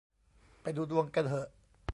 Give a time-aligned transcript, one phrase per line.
[0.61, 1.49] ไปดูดวงกันเหอะ